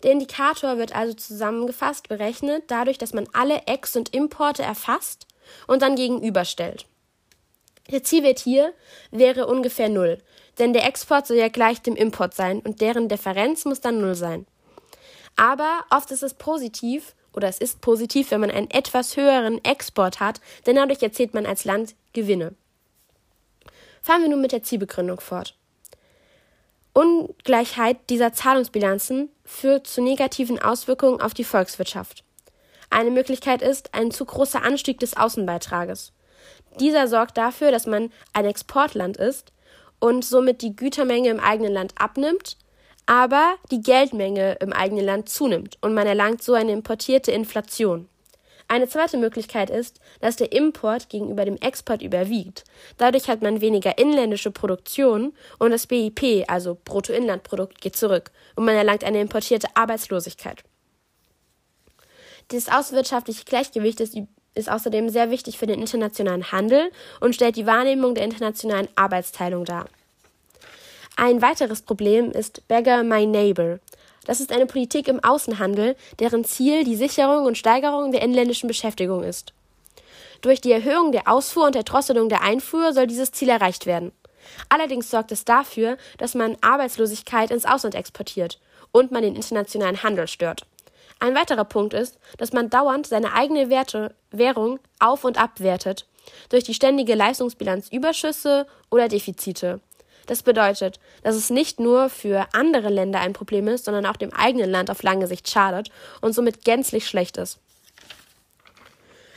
Der 0.03 0.11
Indikator 0.11 0.77
wird 0.77 0.95
also 0.95 1.13
zusammengefasst 1.13 2.09
berechnet 2.09 2.65
dadurch, 2.67 2.97
dass 2.97 3.13
man 3.13 3.27
alle 3.33 3.63
Ex- 3.65 3.95
und 3.95 4.13
Importe 4.13 4.61
erfasst 4.61 5.25
und 5.67 5.81
dann 5.81 5.95
gegenüberstellt. 5.95 6.85
Der 7.91 8.03
Zielwert 8.03 8.39
hier 8.39 8.73
wäre 9.11 9.47
ungefähr 9.47 9.89
null, 9.89 10.19
denn 10.57 10.73
der 10.73 10.85
Export 10.85 11.27
soll 11.27 11.37
ja 11.37 11.49
gleich 11.49 11.81
dem 11.81 11.95
Import 11.95 12.33
sein 12.33 12.59
und 12.59 12.81
deren 12.81 13.09
Differenz 13.09 13.65
muss 13.65 13.81
dann 13.81 14.01
null 14.01 14.15
sein. 14.15 14.45
Aber 15.35 15.83
oft 15.89 16.11
ist 16.11 16.23
es 16.23 16.33
positiv 16.33 17.15
oder 17.35 17.47
es 17.47 17.59
ist 17.59 17.81
positiv, 17.81 18.31
wenn 18.31 18.41
man 18.41 18.51
einen 18.51 18.71
etwas 18.71 19.17
höheren 19.17 19.63
Export 19.63 20.19
hat, 20.19 20.41
denn 20.65 20.75
dadurch 20.75 21.01
erzielt 21.03 21.33
man 21.33 21.45
als 21.45 21.65
Land 21.65 21.95
Gewinne. 22.13 22.55
Fahren 24.01 24.21
wir 24.21 24.29
nun 24.29 24.41
mit 24.41 24.51
der 24.51 24.63
Zielbegründung 24.63 25.19
fort. 25.19 25.57
Ungleichheit 26.93 27.97
dieser 28.09 28.31
Zahlungsbilanzen 28.31 29.29
führt 29.43 29.85
zu 29.85 30.01
negativen 30.01 30.61
Auswirkungen 30.61 31.19
auf 31.19 31.33
die 31.33 31.43
Volkswirtschaft. 31.43 32.23
Eine 32.89 33.11
Möglichkeit 33.11 33.61
ist 33.61 33.93
ein 33.93 34.11
zu 34.11 34.23
großer 34.23 34.63
Anstieg 34.63 34.99
des 34.99 35.17
Außenbeitrages. 35.17 36.13
Dieser 36.79 37.07
sorgt 37.07 37.37
dafür, 37.37 37.71
dass 37.71 37.85
man 37.85 38.11
ein 38.31 38.45
Exportland 38.45 39.17
ist 39.17 39.51
und 39.99 40.23
somit 40.23 40.61
die 40.61 40.75
Gütermenge 40.75 41.29
im 41.29 41.39
eigenen 41.39 41.73
Land 41.73 41.93
abnimmt, 41.97 42.57
aber 43.05 43.55
die 43.71 43.81
Geldmenge 43.81 44.57
im 44.61 44.73
eigenen 44.73 45.05
Land 45.05 45.29
zunimmt 45.29 45.77
und 45.81 45.93
man 45.93 46.07
erlangt 46.07 46.43
so 46.43 46.53
eine 46.53 46.71
importierte 46.71 47.31
Inflation. 47.31 48.07
Eine 48.67 48.87
zweite 48.87 49.17
Möglichkeit 49.17 49.69
ist, 49.69 49.99
dass 50.21 50.37
der 50.37 50.51
Import 50.51 51.09
gegenüber 51.09 51.45
dem 51.45 51.57
Export 51.57 52.01
überwiegt. 52.01 52.63
Dadurch 52.97 53.29
hat 53.29 53.43
man 53.43 53.61
weniger 53.61 53.99
inländische 53.99 54.49
Produktion 54.49 55.33
und 55.59 55.69
das 55.69 55.85
BIP, 55.85 56.45
also 56.47 56.75
Bruttoinlandprodukt, 56.83 57.79
geht 57.79 57.95
zurück 57.95 58.31
und 58.55 58.65
man 58.65 58.75
erlangt 58.75 59.03
eine 59.03 59.21
importierte 59.21 59.67
Arbeitslosigkeit. 59.75 60.63
Das 62.47 62.69
außenwirtschaftliche 62.69 63.45
Gleichgewicht 63.45 63.99
ist, 63.99 64.17
ist 64.55 64.69
außerdem 64.69 65.09
sehr 65.09 65.29
wichtig 65.29 65.59
für 65.59 65.67
den 65.67 65.79
internationalen 65.79 66.51
Handel 66.51 66.91
und 67.19 67.35
stellt 67.35 67.57
die 67.57 67.67
Wahrnehmung 67.67 68.15
der 68.15 68.23
internationalen 68.23 68.87
Arbeitsteilung 68.95 69.65
dar. 69.65 69.85
Ein 71.17 71.41
weiteres 71.41 71.81
Problem 71.81 72.31
ist 72.31 72.67
Beggar 72.67 73.03
My 73.03 73.25
Neighbor. 73.25 73.79
Das 74.25 74.41
ist 74.41 74.51
eine 74.51 74.65
Politik 74.65 75.07
im 75.07 75.23
Außenhandel, 75.23 75.95
deren 76.19 76.43
Ziel 76.43 76.83
die 76.83 76.97
Sicherung 76.97 77.45
und 77.45 77.57
Steigerung 77.57 78.11
der 78.11 78.21
inländischen 78.21 78.67
Beschäftigung 78.67 79.23
ist. 79.23 79.53
Durch 80.41 80.59
die 80.59 80.73
Erhöhung 80.73 81.13
der 81.13 81.29
Ausfuhr 81.29 81.67
und 81.67 81.75
der 81.75 81.83
Drosselung 81.83 82.27
der 82.27 82.41
Einfuhr 82.41 82.91
soll 82.91 83.07
dieses 83.07 83.31
Ziel 83.31 83.47
erreicht 83.47 83.85
werden. 83.85 84.11
Allerdings 84.67 85.09
sorgt 85.09 85.31
es 85.31 85.45
dafür, 85.45 85.97
dass 86.17 86.35
man 86.35 86.57
Arbeitslosigkeit 86.59 87.49
ins 87.49 87.65
Ausland 87.65 87.95
exportiert 87.95 88.59
und 88.91 89.11
man 89.11 89.23
den 89.23 89.37
internationalen 89.37 90.03
Handel 90.03 90.27
stört. 90.27 90.67
Ein 91.19 91.33
weiterer 91.33 91.63
Punkt 91.63 91.93
ist, 91.93 92.19
dass 92.37 92.51
man 92.51 92.69
dauernd 92.69 93.07
seine 93.07 93.31
eigene 93.33 93.69
Werte, 93.69 94.13
Währung 94.31 94.79
auf 94.99 95.23
und 95.23 95.39
abwertet 95.39 96.07
durch 96.49 96.65
die 96.65 96.73
ständige 96.73 97.15
Leistungsbilanzüberschüsse 97.15 98.67
oder 98.89 99.07
Defizite. 99.07 99.79
Das 100.25 100.43
bedeutet, 100.43 100.99
dass 101.23 101.35
es 101.35 101.49
nicht 101.49 101.79
nur 101.79 102.09
für 102.09 102.47
andere 102.53 102.89
Länder 102.89 103.19
ein 103.19 103.33
Problem 103.33 103.67
ist, 103.67 103.83
sondern 103.85 104.05
auch 104.05 104.17
dem 104.17 104.33
eigenen 104.33 104.71
Land 104.71 104.89
auf 104.89 105.03
lange 105.03 105.27
Sicht 105.27 105.49
schadet 105.49 105.89
und 106.21 106.33
somit 106.33 106.63
gänzlich 106.65 107.07
schlecht 107.07 107.37
ist. 107.37 107.59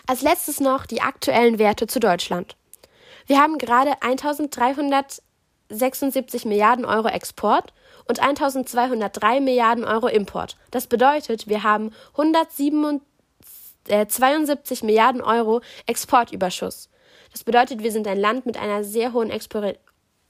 Als 0.06 0.22
letztes 0.22 0.60
noch 0.60 0.86
die 0.86 1.02
aktuellen 1.02 1.58
Werte 1.58 1.86
zu 1.86 2.00
Deutschland. 2.00 2.56
Wir 3.26 3.38
haben 3.40 3.58
gerade 3.58 3.92
1376 4.00 6.46
Milliarden 6.46 6.86
Euro 6.86 7.08
Export 7.08 7.74
und 8.06 8.18
1203 8.18 9.40
Milliarden 9.40 9.84
Euro 9.84 10.08
Import. 10.08 10.56
Das 10.70 10.86
bedeutet, 10.86 11.46
wir 11.46 11.62
haben 11.62 11.92
172 12.12 14.82
Milliarden 14.82 15.20
Euro 15.20 15.60
Exportüberschuss. 15.84 16.88
Das 17.32 17.44
bedeutet, 17.44 17.82
wir 17.82 17.92
sind 17.92 18.08
ein 18.08 18.18
Land 18.18 18.46
mit 18.46 18.56
einer 18.56 18.84
sehr 18.84 19.12
hohen 19.12 19.28
Expor 19.28 19.74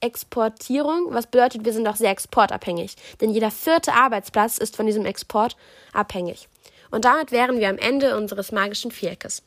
Exportierung, 0.01 1.07
was 1.09 1.27
bedeutet, 1.27 1.65
wir 1.65 1.73
sind 1.73 1.87
auch 1.87 1.95
sehr 1.95 2.11
exportabhängig. 2.11 2.95
Denn 3.21 3.31
jeder 3.31 3.51
vierte 3.51 3.93
Arbeitsplatz 3.93 4.57
ist 4.57 4.75
von 4.75 4.85
diesem 4.85 5.05
Export 5.05 5.55
abhängig. 5.93 6.47
Und 6.91 7.05
damit 7.05 7.31
wären 7.31 7.59
wir 7.59 7.69
am 7.69 7.77
Ende 7.77 8.17
unseres 8.17 8.51
magischen 8.51 8.91
Viereckes. 8.91 9.43